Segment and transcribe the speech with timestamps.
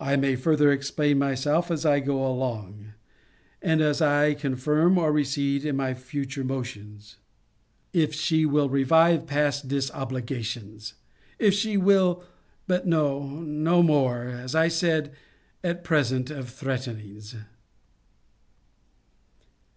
[0.00, 2.94] I may further explain myself as I go along;
[3.62, 7.18] and as I confirm or recede in my future motions.
[7.92, 10.94] If she will revive past disobligations!
[11.38, 12.24] If she will
[12.66, 15.12] But no more, no more, as I said,
[15.62, 17.36] at present, of threatenings.